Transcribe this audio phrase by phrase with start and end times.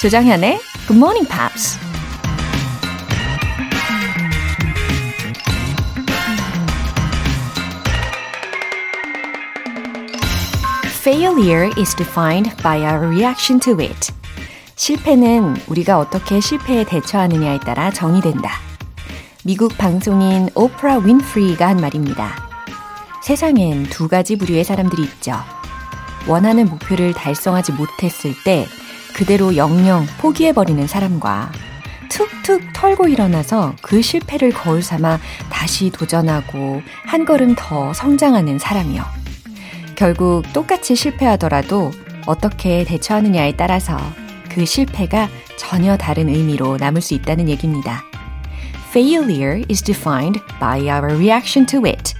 [0.00, 1.76] 조정현의 Good Morning Pops.
[11.00, 14.12] Failure is defined by our reaction to it.
[14.76, 18.52] 실패는 우리가 어떻게 실패에 대처하느냐에 따라 정의된다.
[19.44, 22.48] 미국 방송인 오프라 윈프리가 한 말입니다.
[23.24, 25.34] 세상엔 두 가지 부류의 사람들이 있죠.
[26.28, 28.68] 원하는 목표를 달성하지 못했을 때
[29.18, 31.50] 그대로 영영 포기해버리는 사람과
[32.08, 35.18] 툭툭 털고 일어나서 그 실패를 거울 삼아
[35.50, 39.02] 다시 도전하고 한 걸음 더 성장하는 사람이요.
[39.96, 41.90] 결국 똑같이 실패하더라도
[42.26, 43.98] 어떻게 대처하느냐에 따라서
[44.48, 48.04] 그 실패가 전혀 다른 의미로 남을 수 있다는 얘기입니다.
[48.90, 52.14] Failure is defined by our reaction to it.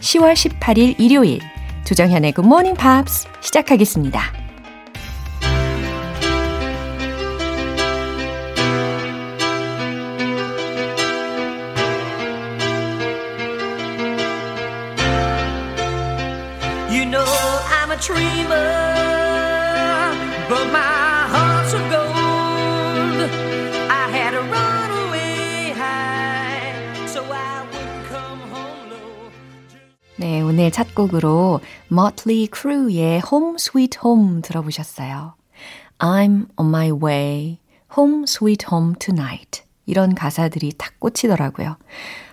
[0.00, 1.40] 10월 18일 일요일
[1.84, 4.41] 조정현의 Good Morning Pops 시작하겠습니다.
[30.16, 35.34] 네, 오늘 첫 곡으로 Motley Crue의 Home Sweet Home 들어보셨어요.
[35.98, 37.58] I'm on my way,
[37.96, 39.64] home sweet home tonight.
[39.84, 41.76] 이런 가사들이 탁 꽂히더라고요.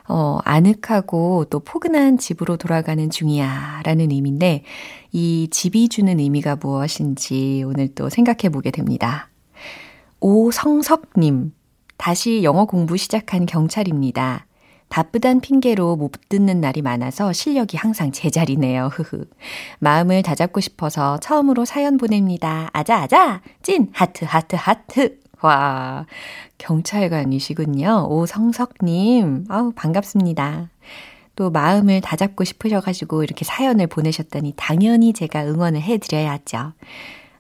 [0.10, 4.64] 어, 아늑하고 또 포근한 집으로 돌아가는 중이야 라는 의미인데
[5.12, 9.30] 이 집이 주는 의미가 무엇인지 오늘 또 생각해 보게 됩니다.
[10.20, 11.54] 오성석님,
[11.98, 14.48] 다시 영어 공부 시작한 경찰입니다.
[14.90, 18.88] 바쁘단 핑계로 못 듣는 날이 많아서 실력이 항상 제자리네요.
[18.88, 19.26] 흐흐.
[19.78, 22.72] 마음을 다잡고 싶어서 처음으로 사연 보냅니다.
[22.74, 23.42] 아자아자!
[23.62, 23.90] 찐!
[23.94, 25.20] 하트, 하트, 하트!
[25.42, 26.06] 와,
[26.58, 28.08] 경찰관이시군요.
[28.10, 29.46] 오성석님.
[29.50, 30.70] 아우, 반갑습니다.
[31.36, 36.74] 또 마음을 다잡고 싶으셔가지고 이렇게 사연을 보내셨다니 당연히 제가 응원을 해드려야죠.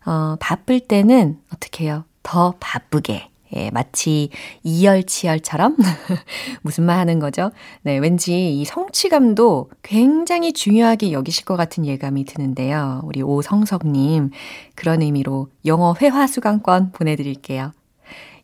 [0.05, 2.05] 어, 바쁠 때는 어떻게 해요?
[2.23, 3.29] 더 바쁘게.
[3.55, 4.29] 예, 마치
[4.63, 5.75] 이열치열처럼
[6.61, 7.51] 무슨 말 하는 거죠?
[7.81, 13.01] 네, 왠지 이 성취감도 굉장히 중요하게 여기실 것 같은 예감이 드는데요.
[13.03, 14.29] 우리 오성석님
[14.75, 17.71] 그런 의미로 영어 회화 수강권 보내드릴게요.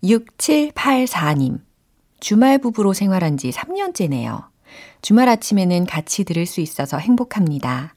[0.05, 1.59] 6784님.
[2.19, 4.45] 주말 부부로 생활한 지 3년째네요.
[5.01, 7.95] 주말 아침에는 같이 들을 수 있어서 행복합니다.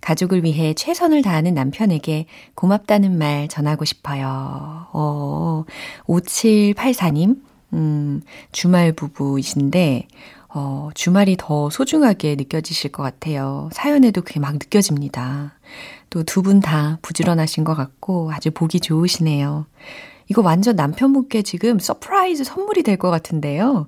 [0.00, 4.86] 가족을 위해 최선을 다하는 남편에게 고맙다는 말 전하고 싶어요.
[4.92, 5.64] 어,
[6.06, 7.40] 5784님,
[7.74, 10.08] 음, 주말 부부이신데,
[10.54, 13.68] 어, 주말이 더 소중하게 느껴지실 것 같아요.
[13.72, 15.54] 사연에도 그게 막 느껴집니다.
[16.10, 19.66] 또 두 분 다 부지런하신 것 같고 아주 보기 좋으시네요.
[20.28, 23.86] 이거 완전 남편분께 지금 surprise 선물이 될 것 같은데요.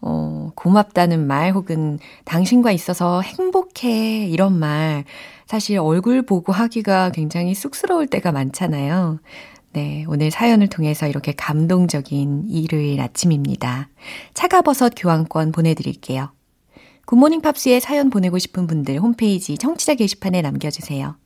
[0.00, 5.04] 어, 고맙다는 말 혹은 당신과 있어서 행복해 이런 말
[5.46, 9.20] 사실 얼굴 보고 하기가 굉장히 쑥스러울 때가 많잖아요.
[9.72, 13.88] 네, 오늘 사연을 통해서 이렇게 감동적인 일요일 아침입니다.
[14.32, 16.30] 차가버섯 교환권 보내드릴게요.
[17.04, 21.16] 굿모닝 팝스에 사연 보내고 싶은 분들 홈페이지 청취자 게시판에 남겨주세요.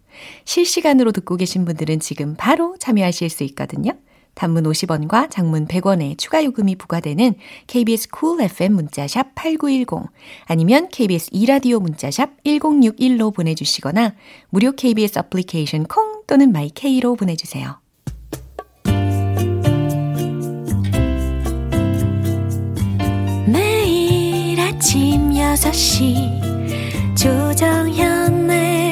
[0.44, 3.92] 실시간으로 듣고 계신 분들은 지금 바로 참여하실 수 있거든요.
[4.34, 7.34] 단문 50원과 장문 100원의 추가 요금이 부과되는
[7.66, 10.10] KBS cool FM 문자샵 8910
[10.46, 14.14] 아니면 KBS 이라디오 문자샵 1061로 보내주시거나
[14.48, 17.80] 무료 KBS 애플리케이션 콩 또는 마이케이로 보내주세요.
[23.46, 26.50] 매일 아침 6시
[27.16, 28.89] 조정현의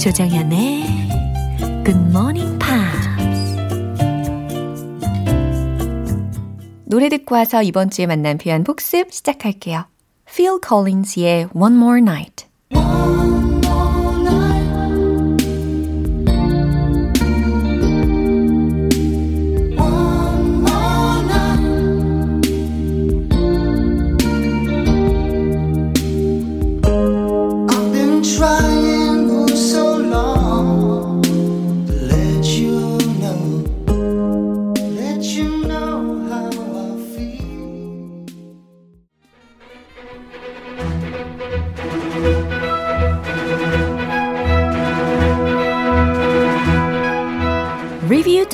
[0.00, 0.82] 조정현의
[1.84, 3.08] 굿모닝 팝스
[6.86, 9.84] 노래 듣고 와서 이번 주에 만난 표현 복습 시작할게요.
[10.24, 12.46] Phil Collins의 One More Night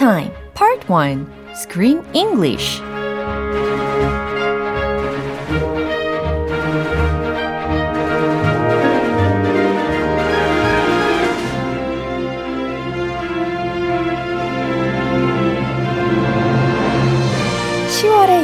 [0.07, 2.81] Time, Part 1 Screen English.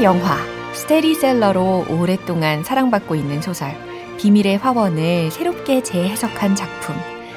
[0.03, 0.37] 영화
[0.73, 3.71] 스테리셀러로 오랫동안 사랑받고 있는 소설
[4.19, 6.97] 비밀의 화원을 새롭게 재해석한 작품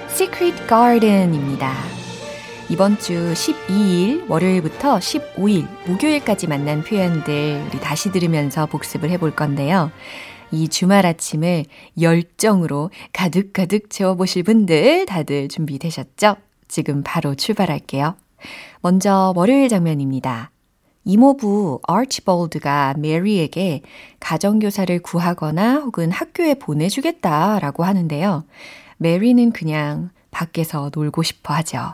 [0.09, 1.94] Secret Garden입니다.
[2.67, 9.91] 이번 주 12일 월요일부터 15일 목요일까지 만난 표현들 우리 다시 들으면서 복습을 해볼 건데요.
[10.51, 11.65] 이 주말 아침을
[12.01, 16.37] 열정으로 가득가득 채워보실 분들 다들 준비되셨죠?
[16.67, 18.15] 지금 바로 출발할게요.
[18.81, 20.49] 먼저 월요일 장면입니다.
[21.03, 23.83] 이모부 아치볼드가 메리에게
[24.19, 28.43] 가정교사를 구하거나 혹은 학교에 보내주겠다라고 하는데요.
[28.97, 31.93] 메리는 그냥 밖에서 놀고 싶어 하죠.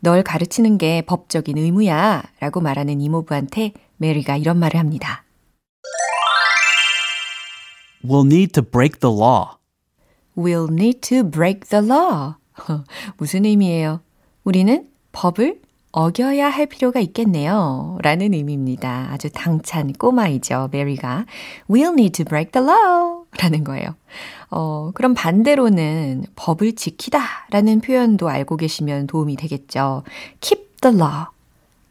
[0.00, 5.24] 널 가르치는 게 법적인 의무야 라고 말하는 이모부한테 메리가 이런 말을 합니다.
[8.04, 9.56] We'll need to break the law.
[10.36, 12.34] We'll need to break the law.
[13.16, 14.00] 무슨 의미예요?
[14.44, 15.60] 우리는 법을
[15.92, 17.98] 어겨야 할 필요가 있겠네요.
[18.02, 19.08] 라는 의미입니다.
[19.10, 21.24] 아주 당찬 꼬마이죠, 메리가.
[21.70, 23.15] We'll need to break the law.
[23.40, 23.94] 라는 거예요.
[24.50, 30.02] 어, 그럼 반대로는 법을 지키다 라는 표현도 알고 계시면 도움이 되겠죠.
[30.40, 31.26] keep the law.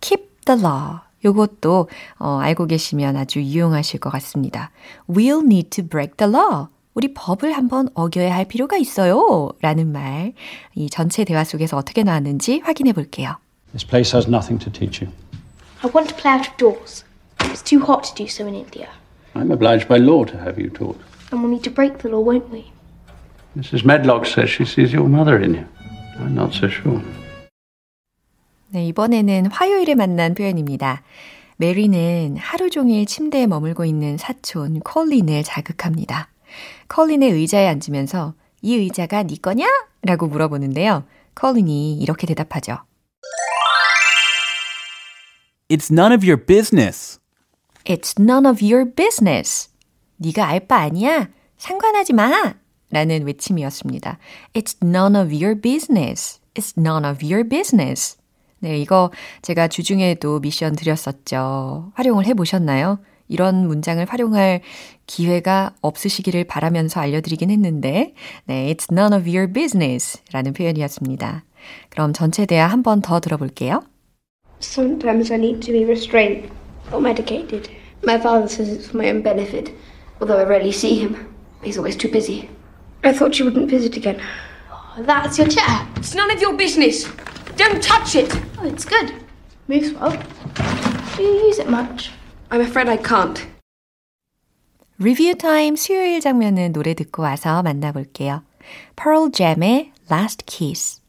[0.02, 1.00] keep the law.
[1.24, 1.90] 요것도
[2.20, 4.72] 어, 알고 계시면 아주 유용하실 것 같습니다.
[5.10, 6.68] We'll need to break the law.
[6.94, 9.50] 우리 법을 한번 어겨야 할 필요가 있어요.
[9.62, 10.34] 라는 말.
[10.76, 13.36] 이 전체 대화 속에서 어떻게 나왔는지 확인해 볼게요.
[13.72, 15.14] This place has nothing to teach you.
[15.84, 17.04] I want to play out of doors.
[17.40, 18.88] It's too hot to do so in India.
[19.34, 20.98] I'm obliged by law to have you taught.
[21.36, 22.72] And we'll need to break the law, won't we?
[23.58, 23.84] Mrs.
[23.84, 25.66] Medlock says she sees your mother in you.
[26.18, 27.02] I'm not so sure.
[28.70, 31.04] 네, 이번에는 화요일에 만난 표현입니다.
[31.58, 36.30] 메리는 하루 종일 침대에 머물고 있는 사촌 콜린을 자극합니다.
[36.88, 39.68] 콜린의 의자에 앉으면서 이 의자가 네 거냐?
[40.04, 41.04] 라고 물어보는데요.
[41.34, 42.78] 콜린이 이렇게 대답하죠.
[45.68, 47.20] It's none of your business.
[47.84, 49.70] It's none of your business.
[50.18, 51.30] 네가 알 바 아니야.
[51.58, 52.56] 상관하지 마.
[52.92, 54.18] 라는 외침이었습니다.
[54.54, 56.40] It's none of your business.
[56.54, 58.18] It's none of your business.
[58.60, 61.92] 네, 이거 제가 주중에도 미션 드렸었죠.
[61.96, 63.00] 활용을 해보셨나요?
[63.28, 64.62] 이런 문장을 활용할
[65.08, 68.14] 기회가 없으시기를 바라면서 알려드리긴 했는데,
[68.46, 71.44] 네, it's none of your business 라는 표현이었습니다.
[71.90, 73.82] 그럼 전체 대화 한 번 더 들어볼게요.
[74.62, 76.50] Sometimes I need to be restrained
[76.92, 77.70] or medicated.
[78.06, 79.74] My father says it's for my own benefit,
[80.21, 81.35] although I rarely see him.
[81.63, 82.49] He's always too busy.
[83.03, 84.21] I thought you wouldn't visit again.
[84.99, 85.87] That's your chair.
[85.97, 87.05] It's none of your business.
[87.57, 88.31] Don't touch it.
[88.59, 89.13] Oh, it's good.
[89.69, 90.17] Moves well.
[91.17, 92.11] Do you use it much?
[92.51, 93.47] I'm afraid I can't.
[94.99, 98.43] 리뷰 타임 수요일 장면은 노래 듣고 와서 만나볼게요.
[98.97, 101.01] Pearl Jam의 Last Kiss.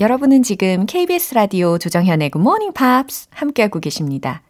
[0.00, 4.40] 여러분은 지금 KBS 라디오 조정현의 Good Morning Pops 함께하고 계십니다.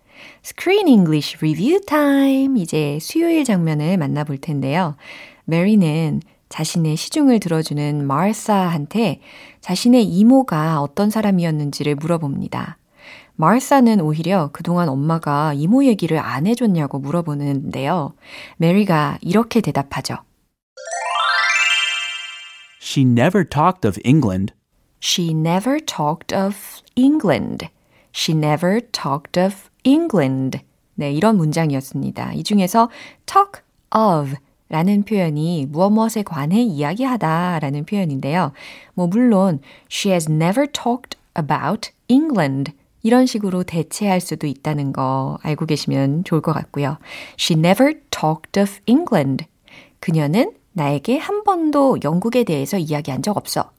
[0.45, 2.57] Screen English Review Time.
[2.61, 4.95] 이제 수요일 장면을 만나볼 텐데요.
[5.47, 9.21] 메리는 자신의 시중을 들어주는 마르사한테
[9.61, 12.78] 자신의 이모가 어떤 사람이었는지를 물어봅니다.
[13.35, 18.12] 마르사는 오히려 그동안 엄마가 이모 얘기를 안 해줬냐고 물어보는데요.
[18.59, 20.19] 메리가 이렇게 대답하죠.
[22.80, 24.52] She never talked of England.
[25.02, 26.57] She never talked of
[26.95, 27.69] England.
[28.12, 30.61] She never talked of England.
[30.95, 32.35] 네, 이런 문장이었습니다.
[32.35, 32.90] 이 중에서
[33.26, 33.62] talk
[33.95, 34.37] of
[34.69, 38.52] 라는 표현이 무엇 무엇에 관해 이야기하다 라는 표현인데요.
[38.95, 42.73] 뭐, 물론, she has never talked about England.
[43.02, 46.99] 이런 식으로 대체할 수도 있다는 거 알고 계시면 좋을 것 같고요.
[47.38, 49.47] She never talked of England.
[49.99, 53.73] 그녀는 나에게 한 번도 영국에 대해서 이야기한 적 없어.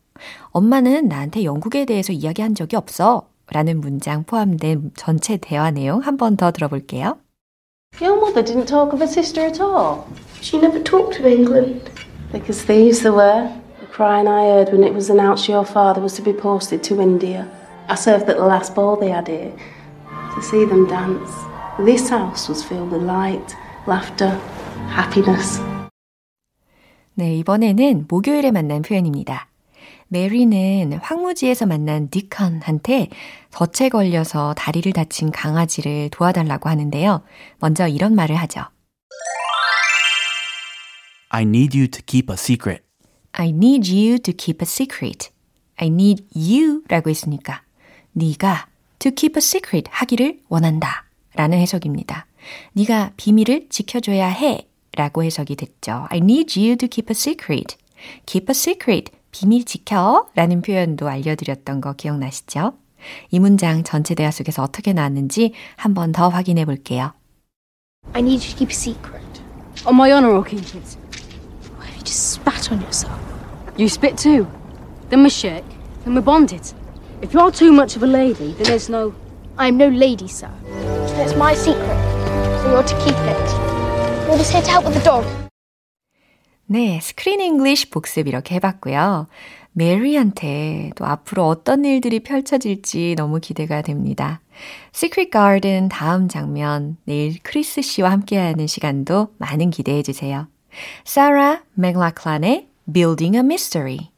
[0.51, 3.27] 엄마는 나한테 영국에 대해서 이야기한 적이 없어.
[3.53, 7.17] 라는 문장 포함된 전체 대화 내용 한 번 더 들어볼게요.
[8.01, 10.05] Your mother didn't talk of her sister at all.
[10.41, 11.91] She never talked of England.
[12.31, 13.51] Because thieves there were.
[13.81, 17.01] The crying I heard when it was announced your father was to be posted to
[17.01, 17.45] India.
[17.89, 19.51] I served at the last ball they had here.
[20.35, 21.29] To see them dance.
[21.77, 23.53] This house was filled with light,
[23.85, 24.31] laughter,
[24.95, 25.59] happiness.
[27.15, 29.50] 네, 이번에는 목요일에 만난 표현입니다.
[30.11, 33.07] 메리는 황무지에서 만난 디컨한테
[33.51, 37.23] 덫에 걸려서 다리를 다친 강아지를 도와달라고 하는데요.
[37.59, 38.61] 먼저 이런 말을 하죠.
[41.29, 42.83] I need you to keep a secret.
[43.31, 45.29] I need you to keep a secret.
[45.77, 47.63] I need you 라고 했으니까
[48.11, 48.67] 네가
[48.99, 52.25] to keep a secret 하기를 원한다 라는 해석입니다.
[52.73, 56.07] 네가 비밀을 지켜줘야 해 라고 해석이 됐죠.
[56.09, 57.77] I need you to keep a secret.
[58.25, 59.20] keep a secret.
[59.31, 62.73] 비밀 지켜 라는 표현도 알려드렸던 거 기억나시죠?
[63.31, 67.13] 이 문장 전체 대화 속에서 어떻게 나왔는지 한 번 더 확인해 볼게요.
[68.13, 69.41] I need you to keep a secret.
[69.85, 70.97] On my honour, I'll keep it.
[71.77, 73.17] Why have you just spat on yourself?
[73.77, 74.45] You spit too.
[75.09, 75.65] Then we shake.
[76.03, 76.73] Then we're bonded.
[77.21, 79.13] If you're too much of a lady, then there's no.
[79.57, 80.49] I'm no lady, sir.
[81.21, 81.97] It's my secret,
[82.61, 83.47] so you're to keep it.
[84.27, 85.25] You're just here to help with the dog.
[86.71, 89.27] 네, 스크린 잉글리쉬 복습 이렇게 해봤고요.
[89.73, 94.39] 메리한테 또 앞으로 어떤 일들이 펼쳐질지 너무 기대가 됩니다.
[94.95, 100.47] Secret Garden 다음 장면, 내일 크리스 씨와 함께하는 시간도 많은 기대해 주세요.
[101.03, 104.10] 사라 맥락란의 Building a Mystery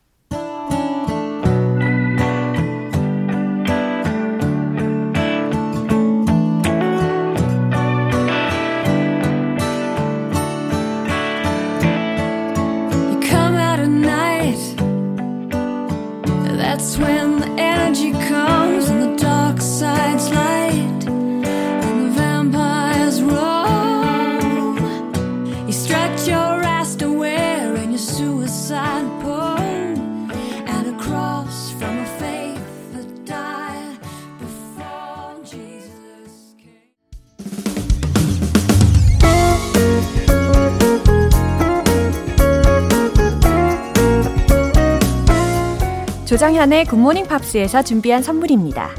[46.44, 48.90] 조정현의 굿모닝 팝스에서 준비한 선물입니다.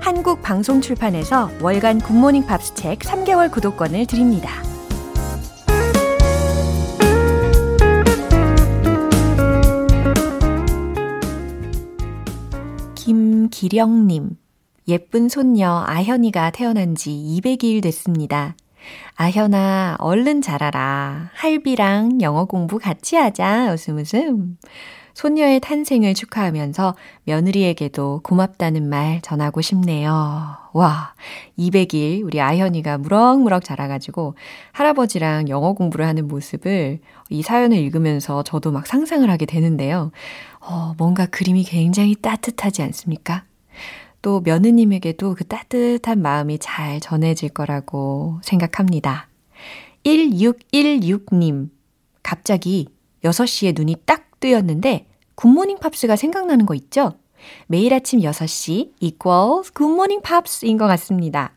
[0.00, 4.50] 한국 방송 출판에서 월간 굿모닝 팝스 책 3개월 구독권을 드립니다.
[12.94, 14.36] 김기령님,
[14.86, 18.56] 예쁜 손녀 아현이가 태어난 지 200일 됐습니다.
[19.14, 21.30] 아현아, 얼른 자라라.
[21.32, 23.72] 할비랑 영어 공부 같이 하자.
[23.72, 24.58] 웃음 웃음.
[25.14, 30.56] 손녀의 탄생을 축하하면서 며느리에게도 고맙다는 말 전하고 싶네요.
[30.72, 31.14] 와,
[31.56, 34.34] 200일 우리 아현이가 무럭무럭 자라가지고
[34.72, 36.98] 할아버지랑 영어 공부를 하는 모습을
[37.30, 40.10] 이 사연을 읽으면서 저도 막 상상을 하게 되는데요.
[40.60, 43.44] 어, 뭔가 그림이 굉장히 따뜻하지 않습니까?
[44.20, 49.28] 또 며느님에게도 그 따뜻한 마음이 잘 전해질 거라고 생각합니다.
[50.04, 51.68] 1616님,
[52.22, 52.88] 갑자기
[53.22, 57.12] 6시에 눈이 딱 뜨였는데 굿모닝 팝스가 생각나는 거 있죠?
[57.66, 61.52] 매일 아침 6시 equals 굿모닝 팝스인 것 같습니다.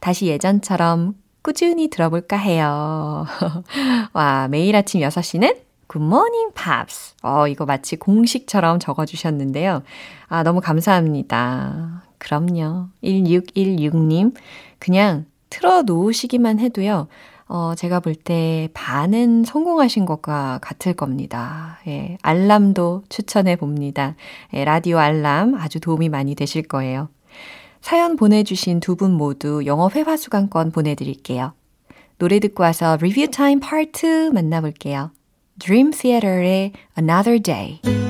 [0.00, 3.26] 다시 예전처럼 꾸준히 들어볼까 해요.
[4.12, 5.56] 와, 매일 아침 6시는
[5.86, 7.14] 굿모닝 팝스.
[7.22, 9.82] 어, 이거 마치 공식처럼 적어주셨는데요.
[10.28, 12.02] 아, 너무 감사합니다.
[12.18, 12.88] 그럼요.
[13.02, 14.34] 1616님.
[14.78, 17.08] 그냥 틀어 놓으시기만 해도요.
[17.52, 21.80] 어, 제가 볼 때 반은 성공하신 것과 같을 겁니다.
[21.88, 24.14] 예, 알람도 추천해 봅니다.
[24.54, 27.08] 예, 라디오 알람 아주 도움이 많이 되실 거예요.
[27.80, 31.52] 사연 보내주신 두 분 모두 영어 회화 수강권 보내드릴게요.
[32.18, 35.10] 노래 듣고 와서 리뷰 타임 파트 2 만나볼게요.
[35.58, 38.09] Dream Theater의 Another Day.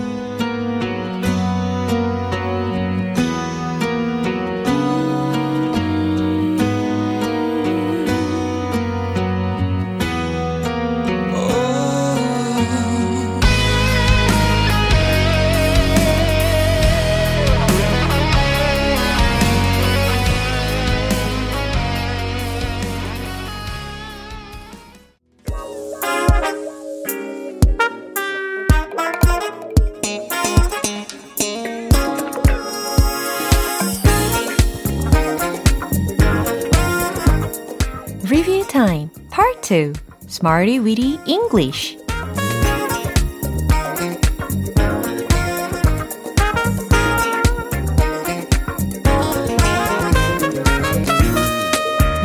[40.43, 41.99] Smarty Weedy English.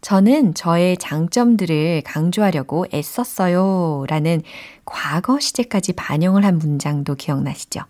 [0.06, 4.06] 저는 저의 장점들을 강조하려고 애썼어요.
[4.08, 4.44] 라는
[4.86, 7.82] 과거 시제까지 반영을 한 문장도 기억나시죠?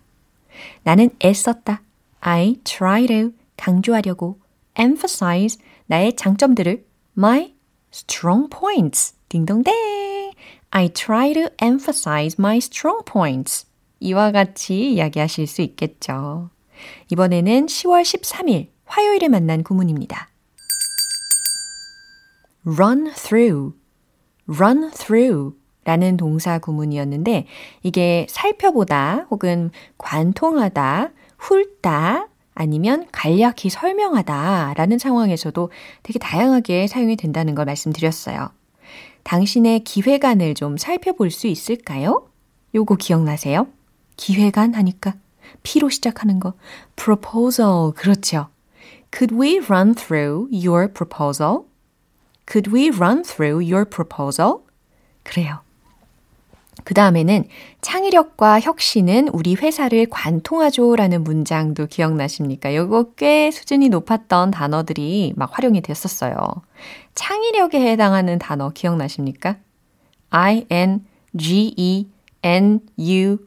[0.82, 1.82] 나는 애썼다.
[2.20, 4.38] I try to 강조하려고
[4.78, 6.86] emphasize 나의 장점들을
[7.18, 7.52] my
[7.92, 9.74] strong points 딩동댕
[10.70, 13.66] I try to emphasize my strong points
[14.00, 16.48] 이와 같이 이야기하실 수 있겠죠.
[17.12, 20.30] 이번에는 10월 13일 화요일에 만난 구문입니다.
[22.66, 23.74] Run through,
[24.48, 27.46] run through 라는 동사 구문이었는데
[27.82, 35.70] 이게 살펴보다 혹은 관통하다, 훑다 아니면 간략히 설명하다 라는 상황에서도
[36.02, 38.50] 되게 다양하게 사용이 된다는 걸 말씀드렸어요.
[39.22, 42.28] 당신의 기획안을 좀 살펴볼 수 있을까요?
[42.74, 43.68] 요거 기억나세요?
[44.16, 45.14] 기획안 하니까
[45.62, 46.54] P로 시작하는 거.
[46.96, 47.92] proposal.
[47.94, 48.48] 그렇죠.
[49.12, 51.64] Could we run through your proposal?
[52.50, 54.58] Could we run through your proposal?
[55.22, 55.60] 그래요.
[56.84, 57.44] 그 다음에는
[57.80, 62.68] 창의력과 혁신은 우리 회사를 관통하죠 라는 문장도 기억나십니까?
[62.70, 66.36] 이거 꽤 수준이 높았던 단어들이 막 활용이 됐었어요.
[67.14, 69.56] 창의력에 해당하는 단어 기억나십니까?
[70.30, 72.06] I-N-G-E
[72.46, 73.44] N-U-I-T-Y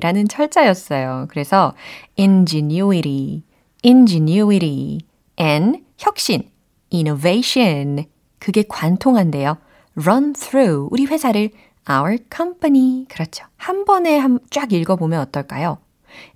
[0.00, 1.26] 라는 철자였어요.
[1.28, 1.74] 그래서
[2.16, 3.42] ingenuity,
[3.84, 5.00] ingenuity,
[5.38, 6.51] N, 혁신,
[6.92, 8.04] innovation,
[8.38, 9.58] 그게 관통한데요.
[9.96, 11.50] run through, 우리 회사를
[11.90, 13.06] our company.
[13.08, 13.44] 그렇죠.
[13.56, 15.78] 한 번에 한, 쫙 읽어보면 어떨까요?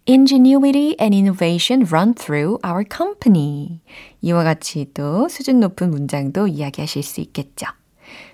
[0.09, 3.81] Ingenuity and innovation run through our company.
[4.23, 7.67] 이와 같이 또 수준 높은 문장도 이야기하실 수 있겠죠.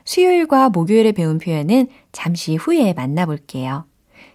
[0.05, 3.87] 수요일과 목요일에 배운 표현은 잠시 후에 만나볼게요.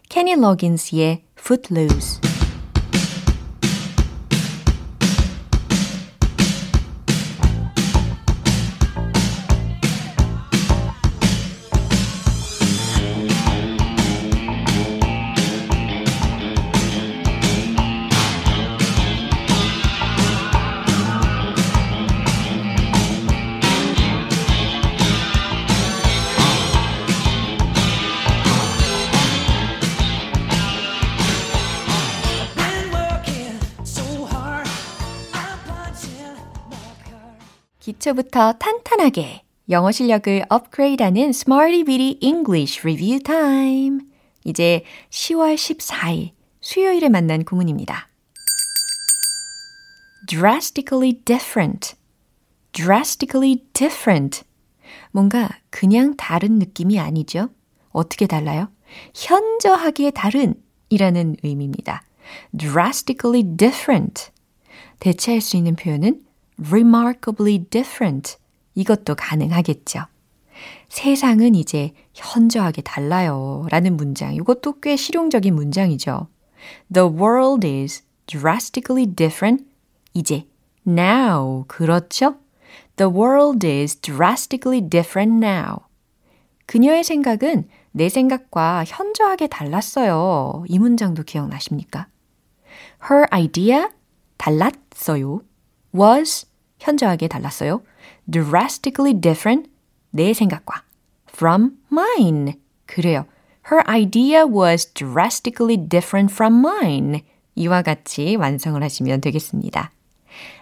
[0.09, 2.26] 케니 로긴스의 Footloose.
[38.07, 43.99] 기초부터 탄탄하게 영어 실력을 업그레이드하는 Smarty Bitty English Review Time.
[44.45, 48.07] 이제 10월 14일 수요일에 만난 구문입니다.
[50.27, 51.95] drastically different.
[52.71, 54.43] drastically different.
[55.11, 57.49] 뭔가 그냥 다른 느낌이 아니죠?
[57.89, 58.69] 어떻게 달라요?
[59.15, 60.55] 현저하게 다른
[60.89, 62.03] 이라는 의미입니다.
[62.57, 64.31] drastically different.
[64.99, 66.26] 대체할 수 있는 표현은
[66.59, 68.37] remarkably different.
[68.75, 70.05] 이것도 가능하겠죠.
[70.89, 73.67] 세상은 이제 현저하게 달라요.
[73.69, 74.33] 라는 문장.
[74.33, 76.27] 이것도 꽤 실용적인 문장이죠.
[76.91, 79.65] The world is drastically different.
[80.13, 80.47] 이제
[80.87, 81.65] now.
[81.67, 82.37] 그렇죠?
[82.95, 85.79] The world is drastically different now.
[86.65, 90.63] 그녀의 생각은 내 생각과 현저하게 달랐어요.
[90.67, 92.07] 이 문장도 기억나십니까?
[93.09, 93.87] Her idea
[94.37, 95.41] 달랐어요.
[95.95, 96.46] was
[96.79, 97.81] 현저하게 달랐어요.
[98.29, 99.69] drastically different
[100.11, 100.83] 내 생각과
[101.29, 102.53] from mine
[102.85, 103.25] 그래요.
[103.71, 107.23] Her idea was drastically different from mine.
[107.55, 109.91] 이와 같이 완성을 하시면 되겠습니다.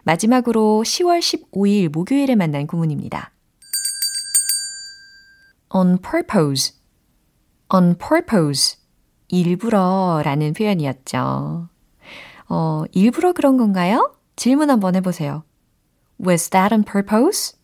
[0.03, 3.31] 마지막으로 10월 15일 목요일에 만난 구문입니다.
[5.73, 6.73] on purpose,
[7.73, 8.77] on purpose,
[9.27, 11.67] 일부러 라는 표현이었죠.
[12.47, 14.15] 어, 일부러 그런 건가요?
[14.35, 15.43] 질문 한번 해보세요.
[16.19, 17.57] Was that on purpose?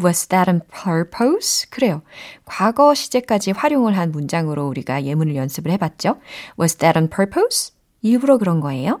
[0.00, 1.68] Was that on purpose?
[1.70, 2.02] 그래요.
[2.44, 6.18] 과거 시제까지 활용을 한 문장으로 우리가 예문을 연습을 해봤죠.
[6.58, 7.74] Was that on purpose?
[8.00, 9.00] 일부러 그런 거예요?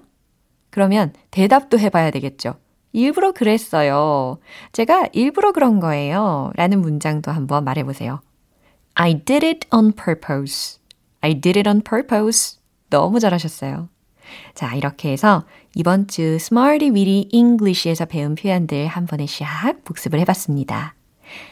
[0.70, 2.54] 그러면 대답도 해봐야 되겠죠.
[2.92, 4.38] 일부러 그랬어요.
[4.72, 6.50] 제가 일부러 그런 거예요.
[6.56, 8.20] 라는 문장도 한번 말해보세요.
[8.94, 10.78] I did it on purpose.
[11.22, 12.58] I did it on purpose.
[12.90, 13.88] 너무 잘하셨어요.
[14.54, 20.94] 자, 이렇게 해서 이번 주 Smarty Weedy English에서 배운 표현들 한 번에 샥 복습을 해봤습니다.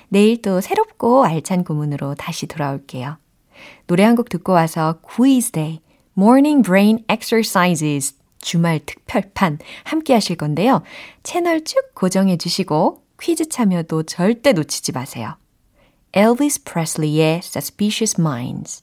[0.09, 3.17] 내일 또 새롭고 알찬 구문으로 다시 돌아올게요.
[3.87, 5.81] 노래 한 곡 듣고 와서 quiz day,
[6.17, 10.83] morning brain exercises 주말 특별판 함께 하실 건데요.
[11.23, 15.37] 채널 쭉 고정해 주시고 퀴즈 참여도 절대 놓치지 마세요.
[16.13, 18.83] Elvis Presley의 Suspicious Minds.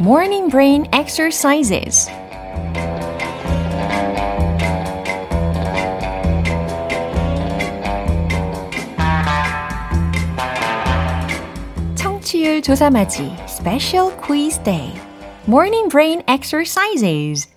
[0.00, 2.10] Morning Brain Exercises.
[11.94, 14.92] 청취율 조사맞이 Special Quiz Day,
[15.46, 17.48] Morning Brain Exercises.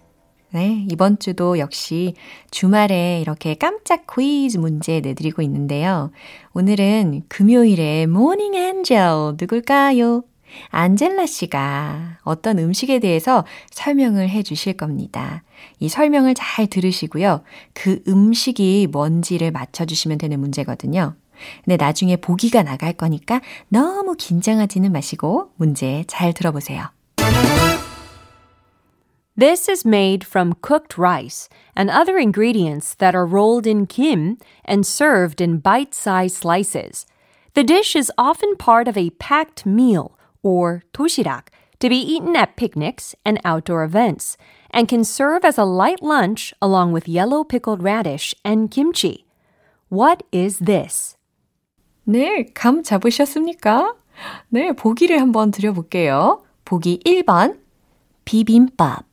[0.52, 2.14] 네, 이번 주도 역시
[2.52, 6.12] 주말에 이렇게 깜짝 퀴즈 문제 내드리고 있는데요.
[6.54, 10.24] 오늘은 금요일에 모닝 엔젤 누굴까요?
[10.70, 15.44] 안젤라 씨가 어떤 음식에 대해서 설명을 해 주실 겁니다.
[15.80, 17.42] 이 설명을 잘 들으시고요.
[17.74, 21.16] 그 음식이 뭔지를 맞춰주시면 되는 문제거든요.
[21.64, 26.90] 근데 나중에 보기가 나갈 거니까 너무 긴장하지는 마시고 문제 잘 들어보세요.
[29.40, 34.84] This is made from cooked rice and other ingredients that are rolled in kim and
[34.84, 37.06] served in bite sized slices.
[37.54, 40.17] The dish is often part of a packed meal
[40.48, 44.38] or toshirak to be eaten at picnics and outdoor events
[44.72, 49.26] and can serve as a light lunch along with yellow pickled radish and kimchi.
[49.90, 51.18] What is this?
[52.08, 53.94] 네, 감 잡으셨습니까?
[54.50, 56.44] 네, 보기를 한번 드려볼게요.
[56.64, 57.60] 보기 1번,
[58.24, 59.06] 비빔밥.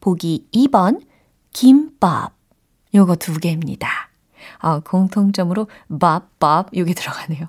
[0.00, 1.02] 보기 2번,
[1.52, 2.32] 김밥.
[2.94, 3.88] 요거 두 개입니다.
[4.62, 5.68] 어, 공통점으로
[6.00, 7.48] 밥, 밥, 요게 들어가네요.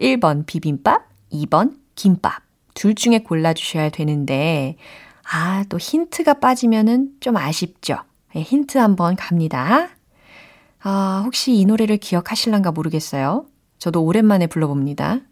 [0.00, 2.47] 1번 비빔밥, 2번 김밥.
[2.78, 4.76] 둘 중에 골라주셔야 되는데,
[5.28, 7.96] 아, 또 힌트가 빠지면은 좀 아쉽죠?
[8.32, 9.88] 네, 힌트 한번 갑니다.
[10.80, 13.46] 아, 혹시 이 노래를 기억하실란가 모르겠어요.
[13.78, 15.22] 저도 오랜만에 불러봅니다.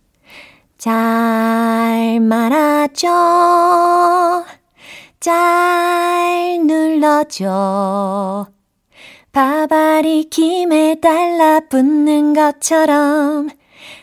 [0.77, 3.07] 잘 말아줘.
[5.21, 8.49] 잘 눌러줘.
[9.31, 13.51] 바바리 김에 달라붙는 것처럼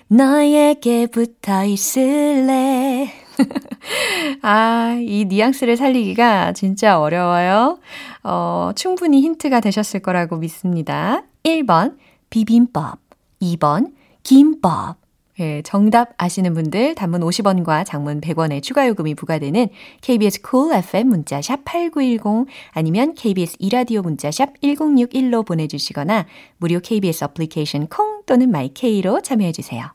[0.08, 3.23] 너에게 붙어 있을래.
[4.42, 7.80] 아, 이 뉘앙스를 살리기가 진짜 어려워요.
[8.24, 11.24] 어, 충분히 힌트가 되셨을 거라고 믿습니다.
[11.44, 11.98] 1번,
[12.30, 13.00] 비빔밥.
[13.42, 13.94] 2번,
[14.24, 14.98] 김밥.
[15.40, 19.68] 예, 정답 아시는 분들 단문 50원과 장문 100원의 추가 요금이 부과되는
[20.02, 26.80] KBS cool FM 문자 샵 8910 아니면 KBS 이라디오 문자 샵 1061로 보내 주시거나 무료
[26.80, 29.92] KBS 어플리케이션 콩 또는 my K로 참여해 주세요.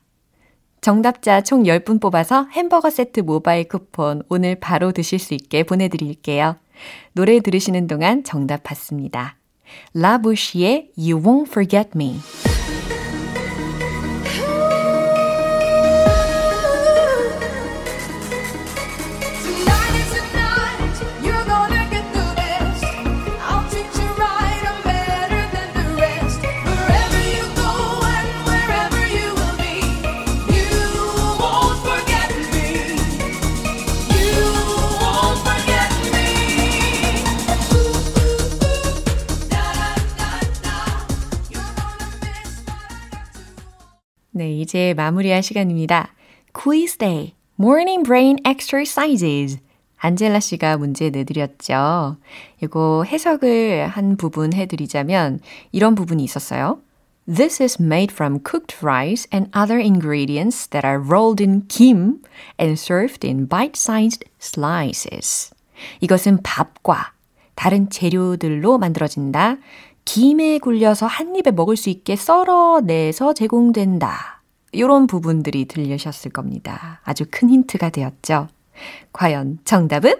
[0.81, 6.57] 정답자 총 10분 뽑아서 햄버거 세트 모바일 쿠폰 오늘 바로 드실 수 있게 보내드릴게요.
[7.13, 9.37] 노래 들으시는 동안 정답 받습니다.
[9.95, 12.17] La Bouche의 You Won't Forget Me.
[44.39, 46.15] 네, 이제 마무리할 시간입니다.
[46.55, 49.59] Quiz Day, Morning Brain Exercises.
[49.97, 52.19] 안젤라 씨가 문제 내드렸죠.
[52.63, 55.41] 이거 해석을 한 부분 해드리자면
[55.73, 56.79] 이런 부분이 있었어요.
[57.27, 62.23] This is made from cooked rice and other ingredients that are rolled in kim
[62.61, 65.51] and served in bite-sized slices.
[66.01, 67.13] 이것은 밥과
[67.57, 69.57] 다른 재료들로 만들어진다.
[70.09, 74.43] 김에 굴려서 한 입에 먹을 수 있게 썰어내서 제공된다.
[74.73, 77.03] 이런 부분들이 들리셨을 겁니다.
[77.05, 78.49] 아주 큰 힌트가 되었죠.
[79.13, 80.15] 과연 정답은?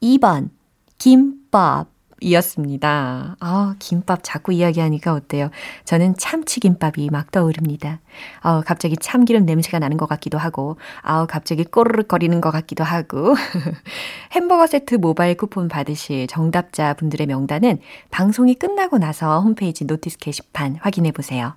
[0.00, 0.48] 2번,
[0.96, 1.88] 김밥.
[2.20, 3.36] 김밥이었습니다.
[3.40, 5.50] 아, 김밥 자꾸 이야기하니까 어때요?
[5.84, 8.00] 저는 참치김밥이 막 떠오릅니다.
[8.40, 13.34] 아, 갑자기 참기름 냄새가 나는 것 같기도 하고, 아우, 갑자기 꼬르륵 거리는 것 같기도 하고.
[14.32, 17.78] 햄버거 세트 모바일 쿠폰 받으실 정답자 분들의 명단은
[18.10, 21.54] 방송이 끝나고 나서 홈페이지 notice 게시판 확인해 보세요.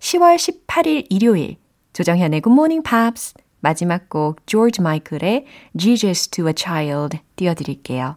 [0.00, 1.56] 10월 18일 일요일,
[1.92, 3.34] 조정현의 굿모닝 팝스.
[3.60, 5.46] 마지막 곡 조지 마이클의
[5.78, 8.16] Jesus to a Child 띄워드릴게요.